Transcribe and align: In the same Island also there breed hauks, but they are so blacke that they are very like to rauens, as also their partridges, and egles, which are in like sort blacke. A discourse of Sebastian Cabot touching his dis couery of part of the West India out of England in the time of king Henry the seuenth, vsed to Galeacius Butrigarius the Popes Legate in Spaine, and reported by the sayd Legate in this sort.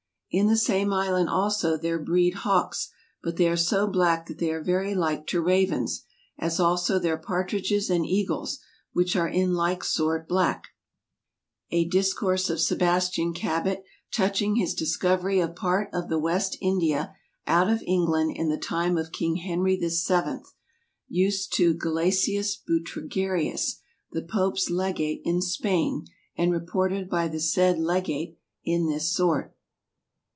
In 0.33 0.47
the 0.47 0.55
same 0.55 0.93
Island 0.93 1.27
also 1.27 1.75
there 1.75 1.99
breed 1.99 2.35
hauks, 2.35 2.89
but 3.21 3.35
they 3.35 3.49
are 3.49 3.57
so 3.57 3.85
blacke 3.85 4.27
that 4.27 4.37
they 4.39 4.49
are 4.51 4.63
very 4.63 4.95
like 4.95 5.27
to 5.27 5.41
rauens, 5.41 6.03
as 6.39 6.57
also 6.57 6.99
their 6.99 7.17
partridges, 7.17 7.89
and 7.89 8.05
egles, 8.05 8.59
which 8.93 9.17
are 9.17 9.27
in 9.27 9.55
like 9.55 9.83
sort 9.83 10.29
blacke. 10.29 10.67
A 11.71 11.83
discourse 11.83 12.49
of 12.49 12.61
Sebastian 12.61 13.33
Cabot 13.33 13.83
touching 14.09 14.55
his 14.55 14.73
dis 14.73 14.97
couery 14.97 15.43
of 15.43 15.53
part 15.53 15.89
of 15.91 16.07
the 16.07 16.17
West 16.17 16.57
India 16.61 17.13
out 17.45 17.69
of 17.69 17.83
England 17.85 18.33
in 18.37 18.47
the 18.47 18.57
time 18.57 18.97
of 18.97 19.11
king 19.11 19.35
Henry 19.35 19.75
the 19.75 19.89
seuenth, 19.89 20.53
vsed 21.13 21.49
to 21.49 21.73
Galeacius 21.73 22.55
Butrigarius 22.55 23.79
the 24.13 24.21
Popes 24.21 24.69
Legate 24.69 25.19
in 25.25 25.41
Spaine, 25.41 26.05
and 26.37 26.53
reported 26.53 27.09
by 27.09 27.27
the 27.27 27.41
sayd 27.41 27.77
Legate 27.77 28.37
in 28.63 28.87
this 28.87 29.13
sort. 29.13 29.53